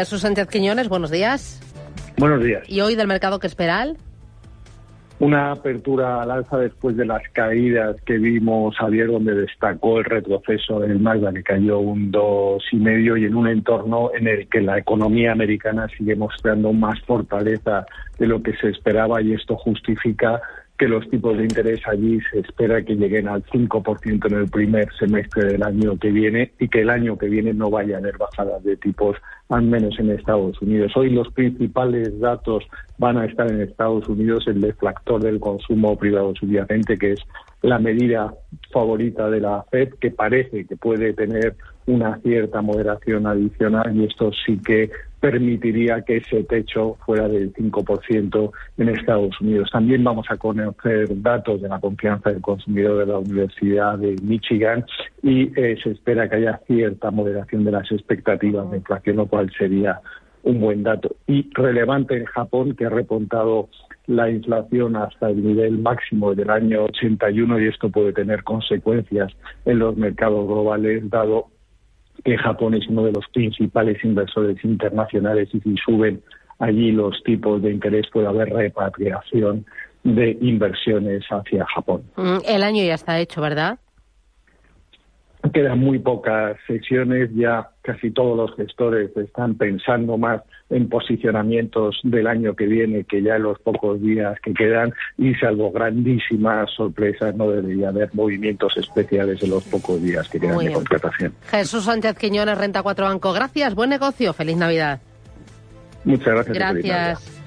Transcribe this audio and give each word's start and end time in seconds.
Jesús 0.00 0.22
Sánchez 0.22 0.48
Quiñones, 0.48 0.88
buenos 0.88 1.10
días. 1.10 1.60
Buenos 2.16 2.42
días. 2.42 2.62
¿Y 2.66 2.80
hoy 2.80 2.94
del 2.94 3.06
mercado 3.06 3.38
que 3.38 3.46
esperal? 3.46 3.98
Una 5.18 5.52
apertura 5.52 6.22
al 6.22 6.30
alza 6.30 6.56
después 6.56 6.96
de 6.96 7.04
las 7.04 7.20
caídas 7.34 7.96
que 8.06 8.16
vimos 8.16 8.74
ayer, 8.80 9.08
donde 9.08 9.34
destacó 9.34 9.98
el 9.98 10.06
retroceso 10.06 10.80
del 10.80 11.00
Magda, 11.00 11.34
que 11.34 11.42
cayó 11.42 11.80
un 11.80 12.10
dos 12.10 12.64
y 12.72 12.76
medio, 12.76 13.18
y 13.18 13.26
en 13.26 13.34
un 13.34 13.46
entorno 13.46 14.10
en 14.14 14.26
el 14.26 14.48
que 14.48 14.62
la 14.62 14.78
economía 14.78 15.32
americana 15.32 15.86
sigue 15.98 16.16
mostrando 16.16 16.72
más 16.72 16.98
fortaleza 17.02 17.84
de 18.18 18.26
lo 18.26 18.42
que 18.42 18.56
se 18.56 18.70
esperaba, 18.70 19.20
y 19.20 19.34
esto 19.34 19.54
justifica 19.58 20.40
que 20.80 20.88
los 20.88 21.06
tipos 21.10 21.36
de 21.36 21.42
interés 21.42 21.78
allí 21.86 22.18
se 22.32 22.38
espera 22.38 22.82
que 22.82 22.94
lleguen 22.94 23.28
al 23.28 23.44
5% 23.44 24.26
en 24.32 24.34
el 24.34 24.48
primer 24.48 24.88
semestre 24.98 25.44
del 25.44 25.62
año 25.62 25.98
que 25.98 26.10
viene 26.10 26.52
y 26.58 26.68
que 26.68 26.80
el 26.80 26.88
año 26.88 27.18
que 27.18 27.28
viene 27.28 27.52
no 27.52 27.68
vaya 27.68 27.96
a 27.96 27.98
haber 27.98 28.16
bajadas 28.16 28.64
de 28.64 28.78
tipos, 28.78 29.18
al 29.50 29.64
menos 29.64 29.98
en 29.98 30.08
Estados 30.08 30.60
Unidos. 30.62 30.90
Hoy 30.96 31.10
los 31.10 31.30
principales 31.34 32.18
datos 32.18 32.64
van 32.96 33.18
a 33.18 33.26
estar 33.26 33.50
en 33.50 33.60
Estados 33.60 34.08
Unidos, 34.08 34.44
el 34.46 34.62
deflactor 34.62 35.22
del 35.22 35.38
consumo 35.38 35.98
privado 35.98 36.32
subyacente, 36.34 36.96
que 36.96 37.12
es 37.12 37.20
la 37.60 37.78
medida 37.78 38.32
favorita 38.72 39.28
de 39.28 39.40
la 39.40 39.62
FED, 39.70 39.90
que 40.00 40.10
parece 40.10 40.64
que 40.64 40.76
puede 40.76 41.12
tener 41.12 41.56
una 41.88 42.18
cierta 42.20 42.62
moderación 42.62 43.26
adicional 43.26 43.94
y 43.94 44.04
esto 44.04 44.30
sí 44.46 44.58
que 44.64 44.90
permitiría 45.20 46.02
que 46.02 46.16
ese 46.16 46.44
techo 46.44 46.96
fuera 47.04 47.28
del 47.28 47.52
5% 47.52 48.50
en 48.78 48.88
Estados 48.88 49.38
Unidos. 49.40 49.68
También 49.70 50.02
vamos 50.02 50.26
a 50.30 50.36
conocer 50.36 51.08
datos 51.20 51.60
de 51.60 51.68
la 51.68 51.78
confianza 51.78 52.30
del 52.30 52.40
consumidor 52.40 52.98
de 52.98 53.12
la 53.12 53.18
Universidad 53.18 53.98
de 53.98 54.16
Michigan 54.22 54.84
y 55.22 55.52
eh, 55.60 55.76
se 55.82 55.90
espera 55.90 56.28
que 56.28 56.36
haya 56.36 56.60
cierta 56.66 57.10
moderación 57.10 57.64
de 57.64 57.72
las 57.72 57.90
expectativas 57.92 58.70
de 58.70 58.78
inflación, 58.78 59.16
lo 59.16 59.26
cual 59.26 59.50
sería 59.56 60.00
un 60.42 60.60
buen 60.60 60.82
dato. 60.82 61.14
Y 61.26 61.50
relevante 61.52 62.16
en 62.16 62.24
Japón, 62.24 62.74
que 62.74 62.86
ha 62.86 62.90
repuntado 62.90 63.68
la 64.06 64.30
inflación 64.30 64.96
hasta 64.96 65.30
el 65.30 65.44
nivel 65.44 65.78
máximo 65.78 66.34
del 66.34 66.50
año 66.50 66.84
81 66.84 67.60
y 67.60 67.68
esto 67.68 67.90
puede 67.90 68.12
tener 68.12 68.42
consecuencias 68.42 69.32
en 69.66 69.78
los 69.78 69.96
mercados 69.96 70.46
globales, 70.46 71.08
dado 71.10 71.48
que 72.24 72.36
Japón 72.38 72.74
es 72.74 72.86
uno 72.88 73.04
de 73.04 73.12
los 73.12 73.26
principales 73.28 74.02
inversores 74.04 74.62
internacionales 74.64 75.48
y 75.52 75.60
si 75.60 75.74
suben 75.76 76.22
allí 76.58 76.92
los 76.92 77.22
tipos 77.24 77.62
de 77.62 77.72
interés 77.72 78.06
puede 78.12 78.26
haber 78.26 78.50
repatriación 78.50 79.64
de 80.04 80.36
inversiones 80.40 81.24
hacia 81.30 81.66
Japón. 81.66 82.02
Mm, 82.16 82.38
el 82.46 82.62
año 82.62 82.84
ya 82.84 82.94
está 82.94 83.18
hecho, 83.18 83.40
¿verdad? 83.40 83.78
Quedan 85.52 85.78
muy 85.78 85.98
pocas 85.98 86.56
sesiones, 86.66 87.30
ya 87.34 87.70
casi 87.82 88.10
todos 88.10 88.36
los 88.36 88.56
gestores 88.56 89.16
están 89.16 89.54
pensando 89.56 90.18
más 90.18 90.42
en 90.68 90.88
posicionamientos 90.88 91.98
del 92.04 92.26
año 92.26 92.54
que 92.54 92.66
viene 92.66 93.04
que 93.04 93.22
ya 93.22 93.36
en 93.36 93.44
los 93.44 93.58
pocos 93.58 94.00
días 94.00 94.38
que 94.42 94.52
quedan 94.52 94.92
y 95.18 95.34
salvo 95.34 95.72
grandísimas 95.72 96.70
sorpresas 96.70 97.34
no 97.34 97.50
debería 97.50 97.88
haber 97.88 98.10
movimientos 98.14 98.76
especiales 98.76 99.42
en 99.42 99.50
los 99.50 99.64
pocos 99.64 100.00
días 100.02 100.28
que 100.28 100.38
quedan 100.38 100.58
de 100.58 100.72
contratación. 100.72 101.34
Jesús 101.50 101.84
Sánchez 101.84 102.16
Quiñones, 102.16 102.58
Renta 102.58 102.82
4 102.82 103.06
Banco. 103.06 103.32
Gracias, 103.32 103.74
buen 103.74 103.90
negocio, 103.90 104.32
feliz 104.32 104.56
Navidad. 104.56 105.00
Muchas 106.04 106.34
gracias. 106.34 106.56
Gracias. 106.56 107.39